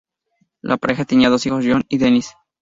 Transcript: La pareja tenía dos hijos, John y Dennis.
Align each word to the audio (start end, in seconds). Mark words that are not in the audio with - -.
La 0.63 0.77
pareja 0.77 1.05
tenía 1.05 1.29
dos 1.29 1.45
hijos, 1.45 1.63
John 1.63 1.83
y 1.87 1.99
Dennis. 1.99 2.33